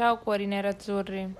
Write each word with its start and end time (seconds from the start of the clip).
Ciao 0.00 0.16
cuori 0.16 0.46
nerazzurri. 0.46 1.34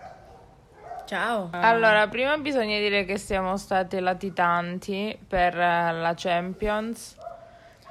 Ciao. 1.06 1.48
Allora, 1.52 2.06
prima 2.08 2.36
bisogna 2.36 2.76
dire 2.76 3.06
che 3.06 3.16
siamo 3.16 3.56
state 3.56 4.00
latitanti 4.00 5.18
per 5.26 5.58
eh, 5.58 5.92
la 5.92 6.12
Champions 6.14 7.16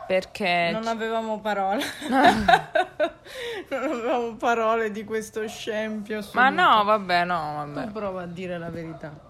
perché 0.05 0.70
non 0.71 0.86
avevamo 0.86 1.40
parole. 1.40 1.84
non 2.08 3.82
avevamo 3.82 4.36
parole 4.36 4.92
di 4.92 5.04
questo 5.05 5.47
scempio. 5.47 6.24
Ma 6.34 6.50
no, 6.50 6.84
vabbè, 6.84 7.26
no, 7.26 7.66
vabbè. 7.66 7.86
Tu 7.88 7.92
prova 7.92 8.22
a 8.22 8.28
dire 8.28 8.60
la 8.60 8.70
verità. 8.70 9.29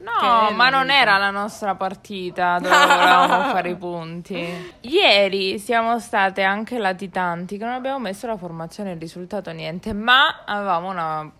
No, 0.00 0.50
ma 0.52 0.70
non 0.70 0.90
era 0.90 1.18
la 1.18 1.30
nostra 1.30 1.74
partita 1.74 2.58
dove 2.58 2.74
volevamo 2.74 3.42
fare 3.52 3.68
i 3.70 3.76
punti. 3.76 4.74
Ieri 4.80 5.58
siamo 5.58 5.98
state 5.98 6.42
anche 6.42 6.78
latitanti 6.78 7.58
che 7.58 7.64
non 7.64 7.74
abbiamo 7.74 7.98
messo 7.98 8.26
la 8.26 8.36
formazione 8.38 8.90
e 8.90 8.94
il 8.94 9.00
risultato 9.00 9.50
niente, 9.52 9.92
ma 9.92 10.42
avevamo 10.46 10.88
una, 10.88 11.30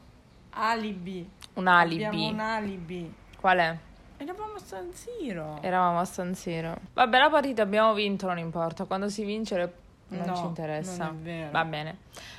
Alibi. 0.51 1.29
un 1.54 1.67
alibi. 1.67 2.04
Abbiamo 2.04 2.29
un 2.29 2.41
alibi. 2.41 3.15
Qual 3.39 3.59
è? 3.59 3.77
Eravamo 4.18 4.53
a 4.54 4.61
San 4.63 4.90
Siro. 4.93 5.59
Eravamo 5.63 5.99
a 6.01 6.04
San 6.04 6.35
Siro. 6.35 6.77
Vabbè, 6.93 7.18
la 7.18 7.31
partita 7.31 7.63
abbiamo 7.63 7.95
vinto, 7.95 8.27
non 8.27 8.37
importa. 8.37 8.85
Quando 8.85 9.09
si 9.09 9.25
vince 9.25 9.57
le- 9.57 9.73
non 10.09 10.27
No, 10.27 10.35
ci 10.37 10.43
interessa. 10.43 11.04
non. 11.04 11.49
Va 11.51 11.65
bene. 11.65 11.96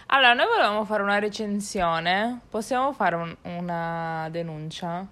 Allora, 0.07 0.33
noi 0.33 0.45
volevamo 0.45 0.85
fare 0.85 1.01
una 1.01 1.17
recensione. 1.17 2.41
Possiamo 2.49 2.91
fare 2.93 3.15
un- 3.15 3.35
una 3.43 4.27
denuncia? 4.29 5.03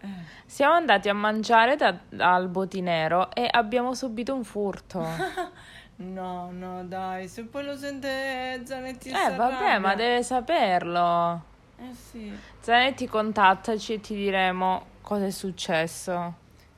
Eh. 0.00 0.06
Siamo 0.46 0.74
andati 0.74 1.08
a 1.08 1.14
mangiare 1.14 1.76
da- 1.76 1.98
dal 2.08 2.48
botinero 2.48 3.32
e 3.32 3.48
abbiamo 3.50 3.94
subito 3.94 4.34
un 4.34 4.44
furto. 4.44 5.04
No, 6.00 6.50
no, 6.52 6.84
dai, 6.84 7.26
se 7.26 7.42
poi 7.42 7.64
lo 7.64 7.76
sente 7.76 8.62
Zanetti 8.64 9.08
eh, 9.08 9.34
vabbè, 9.34 9.78
ma 9.78 9.96
deve 9.96 10.22
saperlo. 10.22 11.42
Eh 11.76 11.92
sì. 11.92 12.32
Zanetti, 12.60 13.08
contattaci 13.08 13.94
e 13.94 14.00
ti 14.00 14.14
diremo 14.14 14.84
cosa 15.00 15.26
è 15.26 15.30
successo. 15.30 16.34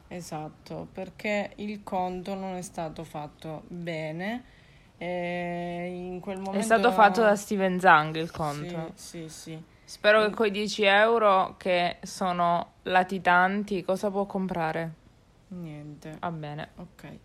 Esatto, 0.09 0.89
perché 0.91 1.53
il 1.57 1.83
conto 1.83 2.35
non 2.35 2.55
è 2.55 2.63
stato 2.63 3.05
fatto 3.05 3.65
bene. 3.69 4.45
E 4.97 5.87
in 5.93 6.21
quel 6.21 6.39
momento 6.39 6.59
È 6.59 6.63
stato 6.63 6.91
fatto 6.91 7.21
da 7.21 7.37
Steven 7.37 7.79
Zang 7.79 8.17
il 8.17 8.31
conto. 8.31 8.93
Sì, 8.95 9.29
sì, 9.29 9.29
sì. 9.29 9.63
Spero 9.91 10.23
che 10.23 10.31
coi 10.31 10.53
10 10.53 10.85
euro 10.85 11.57
che 11.59 11.97
sono 12.03 12.75
latitanti, 12.83 13.83
cosa 13.83 14.09
può 14.09 14.25
comprare? 14.25 14.93
Niente. 15.49 16.17
Va 16.21 16.31
bene. 16.31 16.69
Ok. 16.77 17.19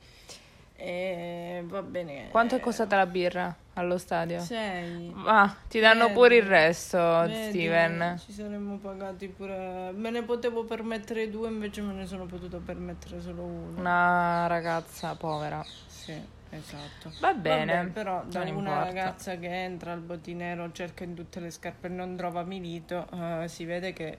E 0.74 1.64
va 1.68 1.84
bene. 1.84 2.30
Quanto 2.32 2.56
è 2.56 2.60
costata 2.60 2.96
la 2.96 3.06
birra 3.06 3.56
allo 3.74 4.00
stadio? 4.00 4.40
Sei. 4.40 5.14
Ah, 5.26 5.56
ti 5.70 5.80
danno 5.80 6.06
Vedi, 6.06 6.14
pure 6.16 6.36
il 6.38 6.44
resto, 6.44 6.98
Vedi, 6.98 7.50
Steven. 7.50 8.20
Ci 8.26 8.32
saremmo 8.34 8.78
pagati 8.78 9.28
pure. 9.28 9.92
Me 9.94 10.10
ne 10.10 10.24
potevo 10.24 10.64
permettere 10.64 11.30
due, 11.30 11.50
invece 11.50 11.82
me 11.82 11.94
ne 11.94 12.08
sono 12.08 12.26
potuto 12.26 12.60
permettere 12.66 13.22
solo 13.22 13.44
uno. 13.44 13.80
Una 13.80 14.48
ragazza 14.48 15.14
povera. 15.14 15.64
Sì, 15.86 16.20
esatto. 16.50 17.12
Va 17.20 17.34
bene, 17.34 17.76
Vabbè, 17.76 17.90
però 17.90 18.24
da 18.28 18.40
una 18.42 18.50
importa. 18.50 18.84
ragazza 18.84 19.38
che 19.38 19.48
entra 19.64 19.92
al 19.92 20.00
botinero, 20.02 20.72
cerca 20.72 21.04
in 21.04 21.14
tutte 21.14 21.40
le 21.40 21.52
scarpe 21.52 21.88
e 21.88 21.90
non 21.90 22.16
trova 22.16 22.44
Milito, 22.44 23.08
eh, 23.14 23.48
si 23.48 23.66
vede 23.66 23.94
che 23.94 24.18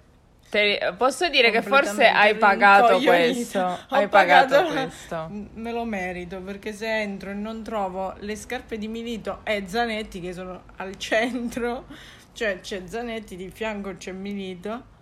Te- 0.49 0.95
posso 0.97 1.29
dire 1.29 1.51
che 1.51 1.61
forse 1.61 2.07
hai 2.07 2.37
pagato 2.37 3.01
questo. 3.01 3.59
Hai 3.89 4.07
pagato 4.09 4.55
pagato- 4.55 4.73
questo. 4.73 5.29
Me 5.55 5.73
lo 5.73 5.85
merito 5.85 6.41
perché 6.41 6.73
se 6.73 7.01
entro 7.01 7.31
e 7.31 7.35
non 7.35 7.65
trovo 7.65 8.15
le 8.21 8.37
scarpe 8.37 8.79
di 8.79 8.87
Milito 8.87 9.41
e 9.43 9.65
Zanetti 9.67 10.21
che 10.21 10.33
sono 10.33 10.63
al 10.77 10.97
centro, 10.99 11.87
cioè 12.33 12.61
c'è 12.61 12.83
Zanetti 12.87 13.35
di 13.35 13.51
fianco 13.51 13.97
c'è 13.97 14.13
Milito 14.13 14.95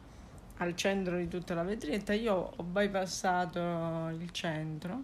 al 0.58 0.74
centro 0.76 1.16
di 1.18 1.28
tutta 1.28 1.52
la 1.52 1.62
vetrinetta, 1.62 2.14
io 2.14 2.52
ho 2.56 2.62
bypassato 2.62 4.08
il 4.18 4.30
centro, 4.30 5.02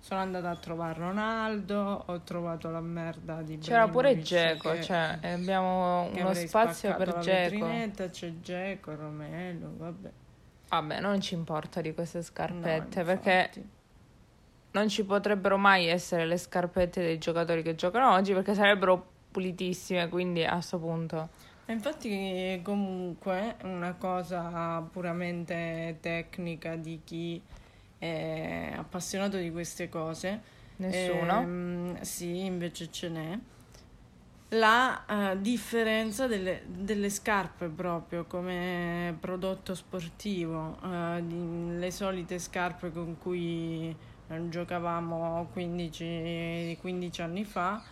sono 0.00 0.20
andata 0.20 0.50
a 0.50 0.56
trovare 0.56 0.98
Ronaldo, 0.98 2.04
ho 2.06 2.20
trovato 2.22 2.70
la 2.70 2.80
merda 2.80 3.42
di 3.42 3.58
C'era 3.58 3.88
pure 3.88 4.20
Geco, 4.20 4.80
cioè 4.80 5.18
eh, 5.20 5.32
abbiamo 5.32 6.08
uno 6.14 6.34
spazio 6.34 6.94
per 6.96 7.18
Geco. 7.18 7.66
c'è 8.10 8.32
Geco, 8.40 8.94
Romelo, 8.94 9.72
vabbè. 9.76 10.10
Vabbè, 10.68 11.00
non 11.00 11.20
ci 11.20 11.34
importa 11.34 11.80
di 11.80 11.94
queste 11.94 12.18
No, 12.18 12.24
scarpette 12.24 13.00
infatti. 13.00 13.04
perché 13.04 13.50
non 14.72 14.88
ci 14.88 15.04
potrebbero 15.04 15.56
mai 15.56 15.86
essere 15.86 16.26
le 16.26 16.36
scarpette 16.36 17.00
dei 17.00 17.18
giocatori 17.18 17.62
che 17.62 17.74
giocano 17.74 18.12
oggi 18.12 18.32
perché 18.32 18.54
sarebbero 18.54 19.04
pulitissime, 19.30 20.08
quindi 20.08 20.44
a 20.44 20.60
sto 20.60 20.78
punto. 20.78 21.28
Infatti 21.66 22.60
comunque 22.62 23.56
una 23.64 23.94
cosa 23.94 24.80
puramente 24.90 25.98
tecnica 26.00 26.76
di 26.76 27.00
chi 27.04 27.42
è 27.98 28.72
appassionato 28.76 29.36
di 29.36 29.50
queste 29.50 29.88
cose. 29.88 30.56
Nessuno. 30.76 31.40
ehm, 31.40 32.00
sì, 32.00 32.44
invece 32.44 32.90
ce 32.90 33.08
n'è. 33.08 33.38
La 34.52 35.04
eh, 35.06 35.40
differenza 35.40 36.26
delle, 36.26 36.62
delle 36.66 37.10
scarpe 37.10 37.68
proprio 37.68 38.24
come 38.24 39.14
prodotto 39.20 39.74
sportivo, 39.74 40.78
eh, 40.82 41.20
le 41.20 41.90
solite 41.90 42.38
scarpe 42.38 42.90
con 42.90 43.18
cui 43.18 43.94
eh, 44.28 44.48
giocavamo 44.48 45.48
15, 45.52 46.78
15 46.80 47.22
anni 47.22 47.44
fa, 47.44 47.82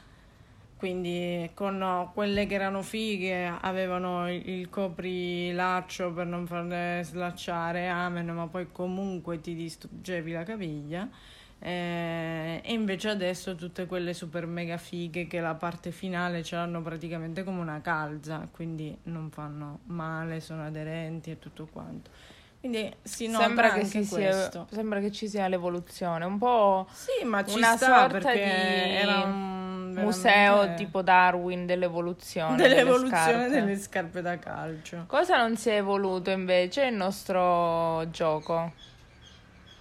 quindi 0.77 1.51
con 1.55 2.11
quelle 2.13 2.47
che 2.47 2.55
erano 2.55 2.83
fighe 2.83 3.47
avevano 3.61 4.31
il, 4.31 4.47
il 4.49 4.69
coprilaccio 4.69 6.13
per 6.13 6.27
non 6.27 6.47
farle 6.47 7.01
slacciare, 7.03 7.89
amen, 7.89 8.27
ma 8.29 8.47
poi 8.47 8.69
comunque 8.73 9.41
ti 9.41 9.55
distruggevi 9.55 10.33
la 10.33 10.43
caviglia. 10.43 11.09
Eh, 11.59 12.61
e 12.63 12.73
invece 12.75 13.09
adesso 13.09 13.55
tutte 13.55 13.87
quelle 13.87 14.13
super 14.13 14.47
mega 14.47 14.77
fighe 14.77 15.27
che 15.27 15.41
la 15.41 15.55
parte 15.55 15.91
finale 15.91 16.43
ce 16.43 16.57
l'hanno 16.57 16.83
praticamente 16.83 17.43
come 17.45 17.61
una 17.61 17.81
calza, 17.81 18.47
quindi 18.53 18.95
non 19.05 19.31
fanno 19.31 19.81
male, 19.87 20.41
sono 20.41 20.67
aderenti 20.67 21.31
e 21.31 21.39
tutto 21.39 21.67
quanto. 21.73 22.11
Quindi 22.61 22.93
si 23.03 23.27
nota 23.29 23.45
sembra, 23.45 23.69
che 23.73 23.81
anche 23.81 24.03
si 24.03 24.05
sia- 24.05 24.31
questo. 24.33 24.67
sembra 24.71 25.01
che 25.01 25.11
ci 25.13 25.29
sia 25.29 25.49
l'evoluzione, 25.49 26.25
un 26.25 26.37
po' 26.37 26.87
Sì, 26.93 27.25
ma 27.25 27.45
ci 27.45 27.57
una 27.57 27.77
sta 27.77 27.87
sorta 27.87 28.19
perché 28.19 28.33
di 28.35 28.95
era 28.95 29.21
un 29.23 29.66
museo 30.05 30.55
veramente- 30.55 30.85
tipo 30.85 31.03
Darwin 31.03 31.67
dell'evoluzione. 31.67 32.57
delle 32.57 32.69
dell'evoluzione 32.77 33.23
scarpe. 33.25 33.49
delle 33.51 33.77
scarpe 33.77 34.21
da 34.23 34.39
calcio. 34.39 35.05
Cosa 35.07 35.37
non 35.37 35.57
si 35.57 35.71
è 35.71 35.77
evoluto 35.77 36.31
invece? 36.31 36.87
Il 36.87 36.95
nostro 36.95 38.09
gioco. 38.11 38.73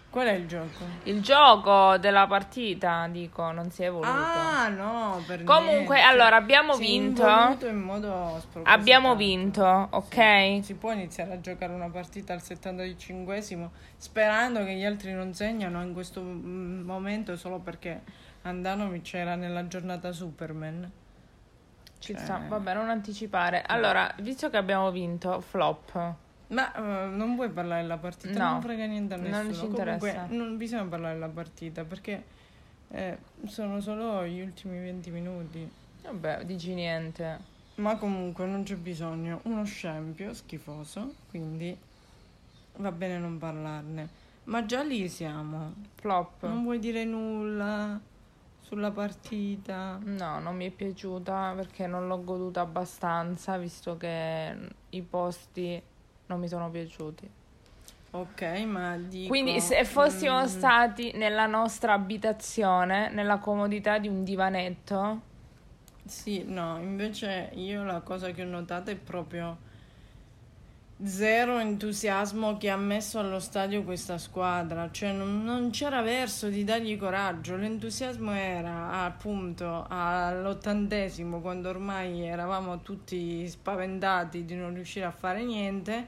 Qual 0.09 0.27
è 0.27 0.31
il 0.31 0.47
gioco? 0.47 0.85
Il 1.03 1.21
gioco 1.21 1.97
della 1.97 2.25
partita, 2.25 3.05
dico, 3.11 3.51
non 3.51 3.69
si 3.69 3.81
è 3.83 3.87
evoluto. 3.87 4.07
Ah, 4.09 4.69
no, 4.69 5.21
per 5.27 5.43
Comunque, 5.43 5.95
niente. 5.97 6.01
allora, 6.09 6.37
abbiamo 6.37 6.75
Si 6.75 6.79
vinto. 6.85 7.27
in 7.67 7.81
modo. 7.81 8.41
Abbiamo 8.63 9.17
vinto, 9.17 9.65
ok? 9.91 10.59
Si 10.63 10.75
può 10.75 10.93
iniziare 10.93 11.33
a 11.33 11.41
giocare 11.41 11.73
una 11.73 11.89
partita 11.89 12.31
al 12.31 12.39
75esimo 12.41 13.67
sperando 13.97 14.63
che 14.63 14.73
gli 14.75 14.85
altri 14.85 15.11
non 15.11 15.33
segnano 15.33 15.81
in 15.83 15.91
questo 15.91 16.21
mm, 16.21 16.85
momento 16.85 17.35
solo 17.35 17.59
perché 17.59 18.01
Andanovic 18.45 19.13
era 19.15 19.35
nella 19.35 19.67
giornata 19.67 20.11
Superman. 20.11 20.89
Ci 21.97 22.13
Cioè- 22.13 22.23
sta. 22.23 22.41
Vabbè, 22.47 22.73
non 22.75 22.89
anticipare. 22.89 23.63
Allora, 23.63 24.13
visto 24.19 24.49
che 24.49 24.57
abbiamo 24.57 24.91
vinto, 24.91 25.41
flop. 25.41 26.13
Ma 26.47 26.73
eh, 26.75 27.07
non 27.07 27.33
vuoi 27.35 27.49
parlare 27.49 27.81
della 27.81 27.97
partita? 27.97 28.37
No, 28.43 28.51
non 28.51 28.61
frega 28.61 28.85
niente 28.85 29.15
a 29.15 29.17
non 29.17 29.29
nessuno. 29.29 29.53
ci 29.53 29.65
interessa. 29.65 29.97
Comunque, 30.13 30.35
non 30.37 30.57
bisogna 30.57 30.83
parlare 30.85 31.13
della 31.15 31.29
partita 31.29 31.83
perché 31.83 32.23
eh, 32.89 33.17
sono 33.47 33.81
solo 33.81 34.23
gli 34.27 34.41
ultimi 34.41 34.77
20 34.79 35.09
minuti. 35.09 35.71
Vabbè, 36.03 36.45
dici 36.45 36.73
niente. 36.75 37.53
Ma 37.75 37.97
comunque 37.97 38.45
non 38.45 38.61
c'è 38.61 38.75
bisogno. 38.75 39.39
Uno 39.45 39.63
scempio 39.65 40.35
schifoso, 40.35 41.15
quindi 41.29 41.75
va 42.77 42.91
bene 42.91 43.17
non 43.17 43.39
parlarne. 43.39 44.07
Ma 44.43 44.63
già 44.67 44.83
lì 44.83 45.09
siamo. 45.09 45.73
Flop. 45.95 46.43
Non 46.45 46.61
vuoi 46.61 46.77
dire 46.77 47.03
nulla 47.05 47.99
sulla 48.65 48.91
partita? 48.91 49.99
No, 50.03 50.39
non 50.39 50.55
mi 50.55 50.65
è 50.65 50.71
piaciuta 50.71 51.53
perché 51.55 51.85
non 51.85 52.07
l'ho 52.07 52.23
goduta 52.23 52.61
abbastanza, 52.61 53.57
visto 53.57 53.95
che 53.97 54.57
i 54.89 55.01
posti 55.03 55.81
non 56.27 56.39
mi 56.39 56.47
sono 56.47 56.69
piaciuti. 56.71 57.29
Ok, 58.11 58.41
ma 58.65 58.97
dico... 58.97 59.27
Quindi 59.27 59.59
se 59.61 59.83
fossimo 59.85 60.41
mm, 60.41 60.45
stati 60.45 61.11
nella 61.15 61.45
nostra 61.45 61.93
abitazione, 61.93 63.09
nella 63.11 63.37
comodità 63.39 63.99
di 63.99 64.07
un 64.07 64.23
divanetto, 64.23 65.21
Sì, 66.07 66.43
no, 66.45 66.77
invece 66.79 67.49
io 67.55 67.83
la 67.83 68.01
cosa 68.01 68.31
che 68.31 68.43
ho 68.43 68.45
notato 68.47 68.91
è 68.91 68.95
proprio 68.95 69.57
zero 71.03 71.59
entusiasmo 71.59 72.57
che 72.57 72.69
ha 72.69 72.77
messo 72.77 73.19
allo 73.19 73.39
stadio 73.39 73.83
questa 73.83 74.17
squadra, 74.17 74.89
cioè 74.91 75.11
non, 75.11 75.43
non, 75.43 75.69
c'era 75.69 76.01
verso 76.01 76.47
di 76.47 76.63
dargli 76.63 76.97
coraggio, 76.97 77.57
l'entusiasmo 77.57 78.31
era 78.31 79.03
appunto 79.03 79.85
all'ottantesimo 79.89 81.41
quando 81.41 81.67
ormai 81.67 82.25
eravamo 82.25 82.81
tutti 82.81 83.45
spaventati 83.47 84.45
di 84.45 84.55
non 84.55 84.73
riuscire 84.73 85.05
a 85.05 85.11
fare 85.11 85.43
niente, 85.43 86.07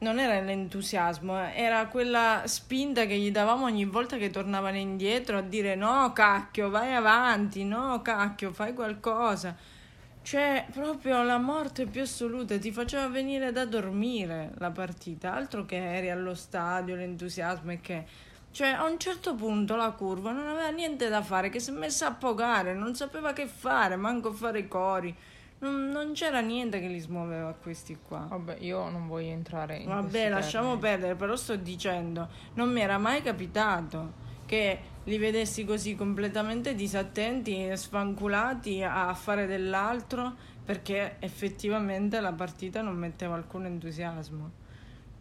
non 0.00 0.18
era 0.18 0.38
l'entusiasmo, 0.40 1.38
era 1.38 1.86
quella 1.86 2.42
spinta 2.44 3.06
che 3.06 3.16
gli 3.16 3.30
davamo 3.30 3.64
ogni 3.64 3.86
volta 3.86 4.18
che 4.18 4.28
tornavano 4.28 4.76
indietro 4.76 5.38
a 5.38 5.42
dire 5.42 5.74
no 5.74 6.12
cacchio 6.12 6.68
vai 6.68 6.94
avanti, 6.94 7.64
no 7.64 8.02
cacchio 8.02 8.52
fai 8.52 8.74
qualcosa 8.74 9.80
cioè, 10.22 10.66
proprio 10.72 11.22
la 11.22 11.38
morte 11.38 11.86
più 11.86 12.02
assoluta 12.02 12.58
ti 12.58 12.70
faceva 12.70 13.08
venire 13.08 13.50
da 13.50 13.64
dormire 13.64 14.52
la 14.58 14.70
partita, 14.70 15.34
altro 15.34 15.66
che 15.66 15.76
eri 15.76 16.10
allo 16.10 16.34
stadio, 16.34 16.94
l'entusiasmo 16.94 17.72
e 17.72 17.80
che... 17.80 18.04
Cioè, 18.52 18.68
a 18.68 18.84
un 18.84 18.98
certo 18.98 19.34
punto 19.34 19.76
la 19.76 19.90
curva 19.92 20.30
non 20.30 20.46
aveva 20.46 20.68
niente 20.68 21.08
da 21.08 21.22
fare, 21.22 21.48
che 21.48 21.58
si 21.58 21.70
è 21.70 21.72
messa 21.72 22.08
a 22.08 22.12
pogare, 22.12 22.74
non 22.74 22.94
sapeva 22.94 23.32
che 23.32 23.46
fare, 23.46 23.96
manco 23.96 24.30
fare 24.32 24.60
i 24.60 24.68
cori. 24.68 25.14
Non, 25.60 25.88
non 25.88 26.12
c'era 26.12 26.40
niente 26.40 26.78
che 26.78 26.88
li 26.88 26.98
smuoveva 26.98 27.54
questi 27.54 27.96
qua. 28.06 28.26
Vabbè, 28.28 28.58
io 28.60 28.88
non 28.90 29.06
voglio 29.06 29.30
entrare 29.30 29.76
in 29.76 29.88
Vabbè, 29.88 30.28
lasciamo 30.28 30.72
termini. 30.72 30.88
perdere, 30.88 31.14
però 31.14 31.34
sto 31.34 31.56
dicendo, 31.56 32.28
non 32.54 32.70
mi 32.70 32.80
era 32.80 32.98
mai 32.98 33.22
capitato 33.22 34.12
che 34.44 34.78
li 35.04 35.18
vedessi 35.18 35.64
così 35.64 35.94
completamente 35.94 36.74
disattenti 36.74 37.70
sfanculati 37.74 38.82
a 38.82 39.12
fare 39.14 39.46
dell'altro 39.46 40.34
perché 40.64 41.16
effettivamente 41.18 42.20
la 42.20 42.32
partita 42.32 42.82
non 42.82 42.96
metteva 42.96 43.34
alcun 43.34 43.66
entusiasmo 43.66 44.61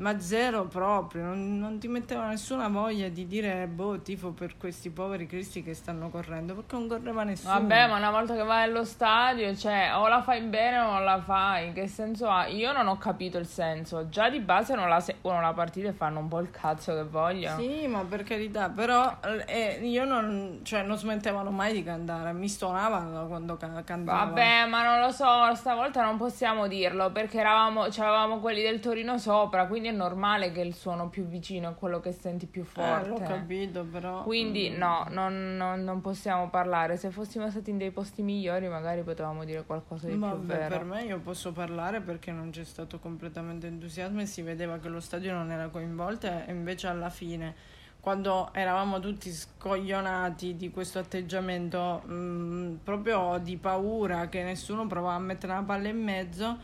ma 0.02 0.20
zero 0.20 0.66
proprio, 0.66 1.24
non, 1.24 1.60
non, 1.60 1.78
ti 1.78 1.88
metteva 1.88 2.26
nessuna 2.28 2.68
voglia 2.68 3.08
di 3.08 3.28
dire 3.28 3.68
boh, 3.68 4.02
tifo 4.02 4.32
per 4.32 4.58
questi 4.58 4.90
poveri 4.90 5.28
cristi 5.28 5.62
che 5.62 5.76
stanno 5.76 6.10
correndo, 6.10 6.56
perché 6.56 6.76
non 6.76 6.88
correva 6.88 7.24
nessuno. 7.24 7.54
Vabbè, 7.54 7.88
ma 7.88 7.98
una 7.98 8.10
volta 8.10 8.36
che 8.36 8.44
vai 8.44 8.64
allo 8.64 8.84
stadio, 8.84 9.56
cioè, 9.56 9.92
o 9.96 10.08
la 10.08 10.24
fai 10.24 10.42
bene 10.42 10.80
o 10.80 10.92
non 10.92 11.04
la 11.04 11.22
fai, 11.22 11.72
che 11.72 11.88
senso 11.88 12.28
ha? 12.28 12.48
Io 12.48 12.72
non 12.72 12.88
ho 12.88 12.98
capito 12.98 13.38
il 13.38 13.46
senso, 13.46 14.10
già 14.10 14.28
di 14.30 14.40
base 14.40 14.74
non 14.74 14.90
la 14.90 15.00
seguono 15.00 15.40
la 15.40 15.54
partita 15.54 15.90
e 15.90 15.94
fanno 15.94 16.20
un 16.20 16.28
po' 16.28 16.40
il 16.40 16.50
cazzo 16.50 16.96
che 16.96 17.04
vogliono. 17.04 17.60
Sì, 17.60 17.86
ma 17.86 18.04
per 18.04 18.24
carità, 18.24 18.70
però 18.70 19.18
eh, 19.46 19.80
io 19.84 20.04
non, 20.04 20.62
cioè, 20.64 20.82
non 20.82 20.98
smettevano 20.98 21.52
mai 21.52 21.74
di 21.74 21.84
cantare, 21.84 22.34
mi 22.34 22.50
stonavano 22.50 23.28
quando 23.28 23.56
cantavano. 23.56 24.06
Vabbè, 24.06 24.66
ma 24.66 24.84
non 24.84 25.00
lo 25.00 25.12
so, 25.12 25.54
stavolta 25.54 26.04
non 26.04 26.18
possiamo 26.18 26.68
dirlo, 26.68 27.12
perché 27.12 27.38
eravamo, 27.38 27.84
avevamo 27.84 28.40
quelli 28.40 28.64
del 28.64 28.80
Torino 28.80 29.20
sopra, 29.20 29.68
quindi 29.68 29.90
è 29.92 29.96
normale 29.96 30.52
che 30.52 30.62
il 30.62 30.74
suono 30.74 31.10
più 31.10 31.26
vicino 31.26 31.70
è 31.70 31.76
quello 31.76 32.00
che 32.00 32.12
senti 32.12 32.48
più 32.48 32.64
forte. 32.64 33.06
Eh, 33.06 33.10
l'ho 33.10 33.20
capito, 33.20 33.84
però. 33.84 34.24
Quindi 34.24 34.70
mm. 34.70 34.78
no, 34.78 35.06
non, 35.10 35.56
non, 35.56 35.84
non, 35.84 36.02
possiamo 36.02 36.50
parlare. 36.50 36.98
Se 36.98 37.12
fossimo 37.12 37.50
stati 37.50 37.70
in 37.70 37.78
dei 37.78 37.92
posti 37.92 38.24
migliori, 38.24 38.68
magari 38.68 39.04
potevamo 39.04 39.46
dire 39.46 39.64
qualcosa 39.64 40.08
di 40.08 40.16
Vabbè, 40.16 40.36
più 40.36 40.46
vero. 40.46 40.78
Per 40.78 40.86
me 40.86 41.04
io 41.04 41.20
posso 41.20 41.52
parlare 41.52 42.02
perché 42.02 42.32
non 42.32 42.50
c'è 42.50 42.64
stato 42.64 43.00
completamente 43.00 43.68
entusiasmo 43.68 44.22
e 44.22 44.26
si 44.26 44.42
vedeva 44.42 44.80
che 44.80 44.88
lo 44.88 45.00
stadio 45.00 45.34
non 45.34 45.52
era 45.52 45.68
coinvolto 45.68 46.28
e 46.28 46.52
invece 46.52 46.88
alla 46.88 47.10
fine 47.10 47.80
quando 48.02 48.50
eravamo 48.54 49.00
tutti 49.00 49.32
scoglionati 49.32 50.56
di 50.56 50.72
questo 50.72 50.98
atteggiamento 50.98 52.02
mh, 52.04 52.14
mm, 52.14 52.76
proprio 52.84 53.38
di 53.38 53.58
paura 53.58 54.28
che 54.28 54.42
nessuno 54.42 54.88
provava 54.88 55.16
a 55.16 55.20
mettere 55.20 55.54
la 55.54 55.62
palla 55.62 55.88
in 55.88 56.02
mezzo 56.02 56.58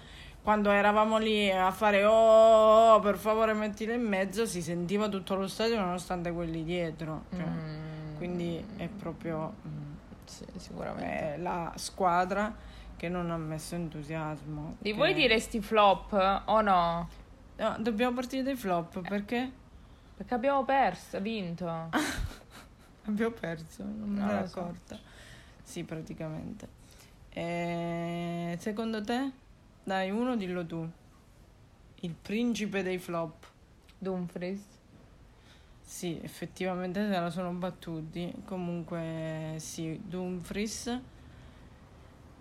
quando 0.48 0.72
eravamo 0.72 1.18
lì 1.18 1.52
a 1.52 1.72
fare 1.72 2.06
oh, 2.06 2.14
oh, 2.14 2.94
oh, 2.94 3.00
per 3.02 3.18
favore 3.18 3.52
mettila 3.52 3.92
in 3.92 4.08
mezzo 4.08 4.46
si 4.46 4.62
sentiva 4.62 5.10
tutto 5.10 5.36
lo 5.36 5.46
stadio 5.46 5.78
nonostante 5.78 6.32
quelli 6.32 6.64
dietro 6.64 7.26
cioè, 7.32 7.44
mm. 7.46 8.16
quindi 8.16 8.64
è 8.78 8.88
proprio 8.88 9.56
mm, 9.68 9.94
sì, 10.24 10.46
sicuramente 10.56 11.34
è 11.34 11.38
la 11.38 11.74
squadra 11.76 12.56
che 12.96 13.10
non 13.10 13.30
ha 13.30 13.36
messo 13.36 13.76
entusiasmo 13.76 14.78
di 14.80 14.92
che... 14.92 14.96
vuoi 14.96 15.14
dire 15.14 15.38
sti 15.38 15.60
flop 15.60 16.44
o 16.46 16.62
no? 16.62 17.10
no 17.58 17.76
dobbiamo 17.80 18.16
partire 18.16 18.44
dai 18.44 18.56
flop 18.56 19.02
perché? 19.02 19.52
perché 20.16 20.34
abbiamo 20.34 20.64
perso 20.64 21.20
vinto 21.20 21.68
abbiamo 23.04 23.34
perso 23.38 23.84
non 23.84 24.12
me 24.12 24.24
ne 24.24 24.30
ero 24.30 24.46
accorta 24.46 24.96
so. 24.96 25.02
sì 25.62 25.84
praticamente 25.84 26.70
e 27.32 28.56
secondo 28.62 29.04
te? 29.04 29.46
Dai, 29.88 30.12
uno 30.12 30.36
dillo 30.36 30.66
tu. 30.66 30.86
Il 32.02 32.14
principe 32.22 32.84
dei 32.84 32.98
flop. 32.98 33.48
Dumfries. 33.98 34.62
Sì, 35.80 36.20
effettivamente 36.22 37.10
se 37.10 37.18
la 37.18 37.30
sono 37.30 37.54
battuti. 37.54 38.34
Comunque 38.44 39.56
sì, 39.60 39.98
Dumfries 40.04 41.00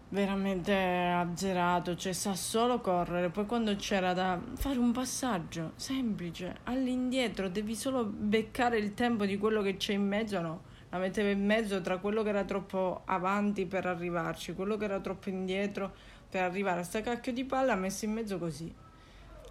veramente 0.09 0.75
azzerato, 0.75 1.95
cioè 1.95 2.13
sa 2.13 2.35
solo 2.35 2.81
correre, 2.81 3.29
poi 3.29 3.47
quando 3.47 3.75
c'era 3.77 4.13
da 4.13 4.41
fare 4.55 4.79
un 4.79 4.93
passaggio 4.93 5.73
semplice 5.77 6.59
all'indietro, 6.65 7.49
devi 7.49 7.75
solo 7.75 8.05
beccare 8.05 8.79
il 8.79 8.95
tempo 8.95 9.25
di 9.27 9.37
quello 9.37 9.63
che 9.63 9.77
c'è 9.77 9.95
in 9.95 10.07
mezzo, 10.07 10.41
no, 10.41 10.63
la 10.91 10.99
metteva 10.99 11.31
in 11.31 11.45
mezzo 11.45 11.81
tra 11.81 11.99
quello 11.99 12.23
che 12.23 12.29
era 12.29 12.45
troppo 12.45 13.03
avanti 13.05 13.67
per 13.67 13.87
arrivarci, 13.87 14.55
quello 14.55 14.77
che 14.77 14.85
era 14.85 15.01
troppo 15.01 15.29
indietro 15.29 16.15
per 16.29 16.43
arrivare 16.43 16.81
a 16.81 16.85
sta 16.85 17.01
cacchio 17.01 17.33
di 17.33 17.45
palla 17.45 17.73
ha 17.73 17.77
messo 17.77 18.05
in 18.05 18.13
mezzo 18.13 18.39
così. 18.39 18.73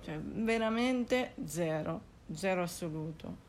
Cioè, 0.03 0.19
veramente 0.19 1.33
zero, 1.45 2.01
zero 2.33 2.61
assoluto. 2.61 3.43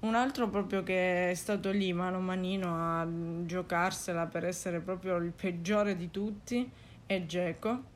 Un 0.00 0.14
altro 0.14 0.48
proprio 0.48 0.82
che 0.82 1.30
è 1.30 1.34
stato 1.34 1.70
lì 1.70 1.92
mano 1.92 2.20
manino 2.20 3.00
a 3.00 3.06
giocarsela 3.44 4.26
per 4.26 4.44
essere 4.44 4.80
proprio 4.80 5.16
il 5.16 5.32
peggiore 5.32 5.96
di 5.96 6.10
tutti 6.10 6.70
è 7.06 7.24
Geco. 7.24 7.94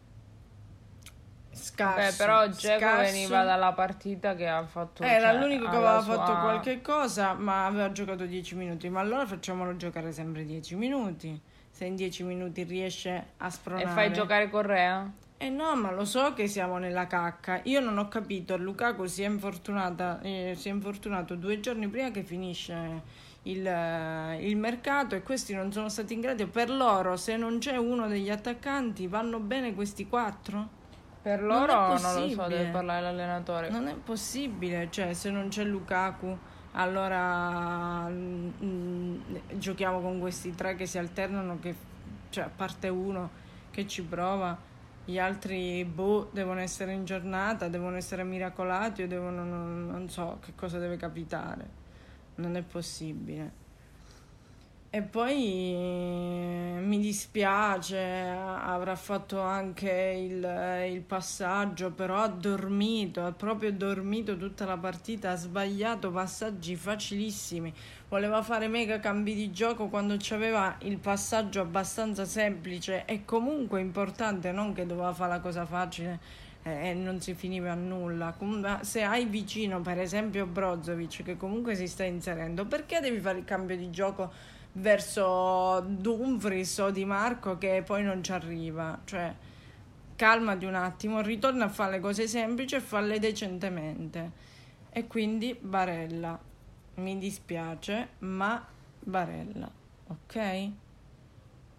Scarso, 1.53 2.01
Beh, 2.01 2.17
però 2.17 2.49
Geco 2.49 2.97
veniva 2.97 3.43
dalla 3.45 3.73
partita 3.73 4.35
che 4.35 4.49
ha 4.49 4.65
fatto 4.65 5.03
Era 5.03 5.33
cioè, 5.33 5.41
l'unico 5.41 5.69
che 5.69 5.77
aveva 5.77 6.01
sua... 6.01 6.15
fatto 6.15 6.41
qualche 6.41 6.81
cosa, 6.81 7.35
ma 7.35 7.67
aveva 7.67 7.93
giocato 7.93 8.25
10 8.25 8.55
minuti. 8.55 8.89
Ma 8.89 9.01
allora 9.01 9.27
facciamolo 9.27 9.77
giocare 9.77 10.13
sempre 10.13 10.45
10 10.47 10.75
minuti 10.77 11.41
se 11.81 11.87
in 11.87 11.97
dieci 11.97 12.23
minuti 12.25 12.63
riesce 12.65 13.29
a 13.39 13.49
spronare. 13.49 13.85
E 13.85 13.89
fai 13.89 14.13
giocare 14.13 14.51
Correa? 14.51 15.11
Eh 15.39 15.49
no, 15.49 15.75
ma 15.77 15.91
lo 15.91 16.05
so 16.05 16.35
che 16.35 16.47
siamo 16.47 16.77
nella 16.77 17.07
cacca. 17.07 17.61
Io 17.65 17.81
non 17.81 17.97
ho 17.97 18.07
capito, 18.07 18.59
Lukaku 18.59 19.07
si 19.07 19.23
è, 19.23 19.27
infortunata, 19.27 20.21
eh, 20.21 20.53
si 20.59 20.69
è 20.69 20.73
infortunato 20.73 21.37
due 21.37 21.59
giorni 21.61 21.89
prima 21.89 22.11
che 22.11 22.23
finisce 22.23 23.01
il, 23.45 23.67
eh, 23.67 24.47
il, 24.47 24.59
mercato 24.59 25.15
e 25.15 25.23
questi 25.23 25.55
non 25.55 25.73
sono 25.73 25.89
stati 25.89 26.13
in 26.13 26.21
grado. 26.21 26.47
Per 26.49 26.69
loro, 26.69 27.17
se 27.17 27.39
non 27.39 27.57
c'è 27.57 27.79
uno 27.79 28.09
degli 28.09 28.29
attaccanti, 28.29 29.07
vanno 29.07 29.39
bene 29.39 29.73
questi 29.73 30.07
quattro? 30.07 30.69
Per 31.23 31.43
loro 31.43 31.73
non, 31.73 31.99
non 32.03 32.15
lo 32.15 32.29
so, 32.29 32.47
deve 32.47 32.67
parlare 32.67 33.01
l'allenatore. 33.01 33.71
Non 33.71 33.89
è 33.89 33.95
possibile, 33.95 34.89
cioè 34.91 35.15
se 35.15 35.31
non 35.31 35.49
c'è 35.49 35.65
Lukaku 35.65 36.39
allora 36.73 38.09
mh, 38.09 38.53
mm, 38.63 39.21
giochiamo 39.55 40.01
con 40.01 40.21
questi 40.21 40.55
tre 40.55 40.77
che 40.77 40.87
si 40.87 40.99
alternano, 40.99 41.59
che, 41.61 41.75
cioè 42.31 42.45
a 42.45 42.51
parte 42.55 42.89
uno 42.89 43.31
che 43.71 43.87
ci 43.87 44.03
prova, 44.03 44.57
gli 45.05 45.19
altri 45.19 45.85
boh, 45.85 46.29
devono 46.33 46.61
essere 46.61 46.93
in 46.93 47.05
giornata, 47.05 47.69
devono 47.69 47.97
essere 47.97 48.23
miracolati 48.23 49.03
o 49.03 49.09
devono, 49.09 49.45
non, 49.45 49.87
non 49.87 50.09
so 50.09 50.39
che 50.41 50.53
cosa 50.55 50.79
deve 50.79 50.97
capitare. 50.97 51.79
Non 52.37 52.57
è 52.57 52.63
possibile. 52.63 53.60
E 54.93 55.03
poi 55.03 55.73
mi 56.81 56.99
dispiace, 56.99 57.97
avrà 57.97 58.97
fatto 58.97 59.41
anche 59.41 59.89
il, 59.89 60.93
il, 60.93 61.01
passaggio, 61.03 61.93
però 61.93 62.17
ha 62.17 62.27
dormito, 62.27 63.25
ha 63.25 63.31
proprio 63.31 63.73
dormito 63.73 64.37
tutta 64.37 64.65
la 64.65 64.77
partita, 64.77 65.31
ha 65.31 65.37
sbagliato 65.37 66.11
passaggi 66.11 66.75
facilissimi, 66.75 67.73
voleva 68.09 68.43
fare 68.43 68.67
mega 68.67 68.99
cambi 68.99 69.37
di 69.37 69.53
gioco 69.53 69.87
quando 69.87 70.17
c'aveva 70.19 70.75
il 70.81 70.99
passaggio 70.99 71.61
abbastanza 71.61 72.25
semplice 72.25 73.05
e 73.05 73.25
comunque 73.25 73.81
importante, 73.81 74.51
non 74.51 74.73
che 74.73 74.87
doveva 74.87 75.13
fare 75.13 75.31
la 75.35 75.41
cosa 75.41 75.65
facile 75.67 76.19
e 76.65 76.95
non 76.95 77.21
si 77.21 77.35
finiva 77.35 77.71
a 77.71 77.77
nulla. 77.77 78.35
Se 78.83 79.03
hai 79.05 79.25
vicino 79.27 79.81
per 79.83 80.01
esempio 80.01 80.47
Brozovic 80.47 81.23
che 81.23 81.37
comunque 81.37 81.77
si 81.77 81.87
sta 81.87 82.03
inserendo, 82.03 82.67
perché 82.67 82.99
devi 82.99 83.21
fare 83.21 83.39
il 83.39 83.45
cambio 83.45 83.77
di 83.77 83.89
gioco? 83.91 84.59
Verso 84.73 85.81
Dumfries 85.87 86.79
o 86.79 86.91
Di 86.91 87.05
Marco 87.05 87.59
che 87.59 87.83
poi 87.85 88.03
non 88.03 88.23
ci 88.23 88.33
arriva. 88.33 89.01
Cioè, 89.05 89.35
calmati 90.17 90.65
un 90.65 90.75
attimo, 90.75 91.21
ritorna 91.21 91.67
a 91.67 91.69
fare 91.69 91.93
le 91.93 92.01
cose 92.01 92.29
semplici 92.29 92.75
e 92.75 92.81
farle 92.81 93.19
decentemente. 93.19 94.49
E 94.91 95.07
quindi 95.07 95.57
Barella. 95.59 96.39
Mi 96.97 97.17
dispiace, 97.19 98.09
ma 98.19 98.65
Barella, 98.99 99.71
ok? 100.09 100.71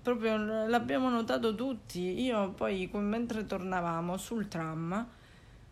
Proprio 0.02 0.38
l'abbiamo 0.68 1.10
notato 1.10 1.54
tutti. 1.54 2.22
Io 2.22 2.52
poi, 2.52 2.90
mentre 2.94 3.46
tornavamo 3.46 4.18
sul 4.18 4.48
tram, 4.48 5.08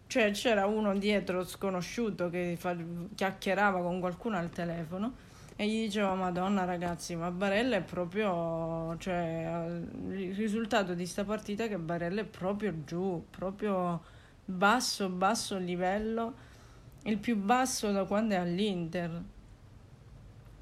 Cioè 0.06 0.32
c'era 0.32 0.66
uno 0.66 0.96
dietro 0.98 1.44
sconosciuto 1.46 2.30
che 2.30 2.56
fa- 2.58 2.76
chiacchierava 3.16 3.80
con 3.82 4.00
qualcuno 4.00 4.38
al 4.38 4.50
telefono 4.50 5.14
e 5.62 5.68
gli 5.68 5.82
diceva 5.82 6.16
Madonna 6.16 6.64
ragazzi, 6.64 7.18
ma 7.18 7.32
Barella 7.32 7.76
è 7.76 7.82
proprio... 7.82 8.96
Cioè 8.98 9.82
il 10.08 10.34
risultato 10.34 10.94
di 10.94 11.06
sta 11.06 11.26
partita 11.26 11.66
è 11.66 11.68
che 11.68 11.78
Barella 11.78 12.22
è 12.22 12.24
proprio 12.24 12.86
giù, 12.86 13.26
proprio 13.30 14.02
basso, 14.46 15.10
basso 15.10 15.58
livello, 15.58 16.34
il 17.04 17.18
più 17.18 17.36
basso 17.36 17.92
da 17.92 18.06
quando 18.06 18.36
è 18.36 18.38
all'Inter, 18.38 19.22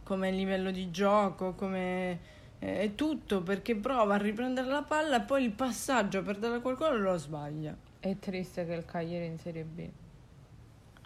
come 0.02 0.32
livello 0.32 0.72
di 0.72 0.90
gioco, 0.90 1.54
come 1.54 2.20
è 2.58 2.96
tutto 2.96 3.44
perché 3.44 3.76
prova 3.76 4.16
a 4.16 4.18
riprendere 4.18 4.68
la 4.68 4.82
palla 4.82 5.22
e 5.22 5.26
poi 5.28 5.44
il 5.44 5.52
passaggio 5.52 6.24
per 6.24 6.40
dare 6.40 6.56
a 6.56 6.60
qualcuno 6.60 6.98
lo 6.98 7.18
sbaglia. 7.18 7.78
È 8.00 8.18
triste 8.18 8.66
che 8.66 8.74
il 8.74 8.86
Cagliari 8.86 9.28
in 9.28 9.38
Serie 9.38 9.64
B. 9.64 9.90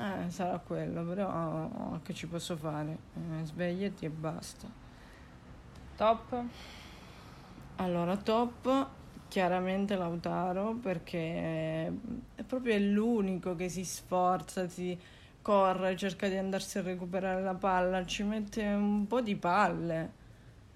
Eh, 0.01 0.31
sarà 0.31 0.57
quello, 0.57 1.03
però 1.03 1.99
che 2.01 2.15
ci 2.15 2.25
posso 2.25 2.57
fare? 2.57 2.97
Eh, 3.13 3.45
svegliati 3.45 4.05
e 4.05 4.09
basta. 4.09 4.67
Top? 5.95 6.43
Allora, 7.75 8.17
top 8.17 8.87
chiaramente 9.27 9.95
Lautaro 9.95 10.73
perché 10.73 11.85
è 12.33 12.43
proprio 12.47 12.79
l'unico 12.79 13.55
che 13.55 13.69
si 13.69 13.85
sforza, 13.85 14.67
si 14.67 14.97
corre, 15.43 15.95
cerca 15.95 16.27
di 16.27 16.35
andarsi 16.35 16.79
a 16.79 16.81
recuperare 16.81 17.43
la 17.43 17.53
palla, 17.53 18.03
ci 18.03 18.23
mette 18.23 18.65
un 18.65 19.05
po' 19.05 19.21
di 19.21 19.35
palle. 19.35 20.19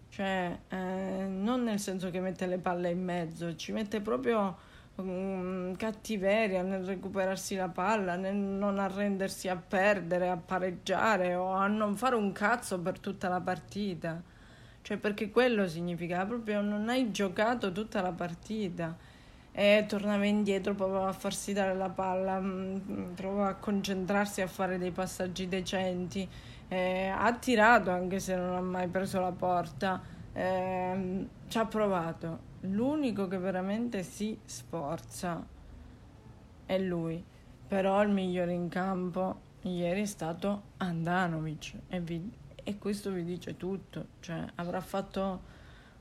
Cioè, 0.09 0.59
eh, 0.69 1.25
non 1.27 1.63
nel 1.63 1.79
senso 1.79 2.11
che 2.11 2.19
mette 2.19 2.45
le 2.45 2.59
palle 2.59 2.91
in 2.91 3.03
mezzo, 3.03 3.55
ci 3.55 3.71
mette 3.71 4.01
proprio 4.01 4.55
um, 4.95 5.75
cattiveria 5.75 6.61
nel 6.61 6.85
recuperarsi 6.85 7.55
la 7.55 7.69
palla, 7.69 8.15
nel 8.15 8.35
non 8.35 8.79
arrendersi 8.79 9.47
a 9.47 9.55
perdere, 9.55 10.29
a 10.29 10.37
pareggiare 10.37 11.35
o 11.35 11.51
a 11.51 11.67
non 11.67 11.95
fare 11.95 12.15
un 12.15 12.31
cazzo 12.31 12.79
per 12.79 12.99
tutta 12.99 13.29
la 13.29 13.41
partita. 13.41 14.21
Cioè, 14.81 14.97
perché 14.97 15.31
quello 15.31 15.67
significa 15.67 16.25
proprio 16.25 16.61
non 16.61 16.89
hai 16.89 17.11
giocato 17.11 17.71
tutta 17.71 18.01
la 18.01 18.11
partita 18.11 18.95
e 19.51 19.85
tornava 19.87 20.25
indietro, 20.25 20.75
provava 20.75 21.07
a 21.07 21.13
farsi 21.13 21.53
dare 21.53 21.73
la 21.75 21.89
palla, 21.89 22.39
mm, 22.39 23.13
provava 23.15 23.47
a 23.49 23.55
concentrarsi 23.55 24.41
a 24.41 24.47
fare 24.47 24.77
dei 24.77 24.91
passaggi 24.91 25.47
decenti. 25.47 26.27
Eh, 26.67 27.07
ha 27.07 27.33
tirato 27.33 27.89
anche 27.89 28.19
se 28.19 28.35
non 28.35 28.53
ha 28.55 28.61
mai 28.61 28.87
preso 28.87 29.19
la 29.19 29.31
porta, 29.31 30.01
eh, 30.35 31.27
ci 31.47 31.57
ha 31.57 31.65
provato. 31.65 32.53
L'unico 32.61 33.27
che 33.27 33.37
veramente 33.37 34.03
si 34.03 34.37
sforza 34.43 35.45
è 36.65 36.77
lui, 36.77 37.23
però 37.67 38.03
il 38.03 38.09
migliore 38.09 38.51
in 38.51 38.67
campo 38.67 39.43
ieri 39.61 40.01
è 40.01 40.05
stato 40.05 40.63
Andanovic 40.77 41.73
e, 41.87 41.99
vi, 42.01 42.31
e 42.63 42.77
questo 42.77 43.11
vi 43.11 43.23
dice 43.23 43.55
tutto, 43.55 44.07
cioè 44.19 44.45
avrà 44.55 44.81
fatto 44.81 45.41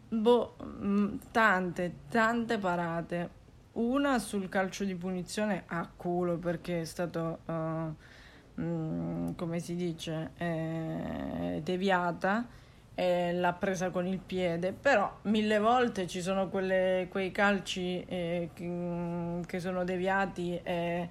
boh, 0.09 0.57
mm, 0.63 1.17
tante, 1.31 1.95
tante 2.09 2.59
parate. 2.59 3.43
Una 3.75 4.19
sul 4.19 4.49
calcio 4.49 4.85
di 4.85 4.95
punizione 4.95 5.65
a 5.67 5.89
culo 5.95 6.37
perché 6.39 6.83
è 6.83 6.85
stato, 6.85 7.39
uh, 7.47 8.61
mm, 8.61 9.33
come 9.35 9.59
si 9.61 9.75
dice, 9.75 10.31
eh, 10.37 11.61
deviata 11.63 12.47
e 12.95 13.33
l'ha 13.33 13.53
presa 13.53 13.91
con 13.91 14.07
il 14.07 14.19
piede, 14.19 14.73
però 14.73 15.19
mille 15.23 15.59
volte 15.59 16.07
ci 16.07 16.23
sono 16.23 16.49
quelle, 16.49 17.09
quei 17.11 17.33
calci 17.33 18.05
eh, 18.07 18.51
che, 18.53 18.65
mm, 18.65 19.43
che, 19.43 19.59
sono 19.59 19.85
deviati 19.85 20.61
e, 20.63 21.09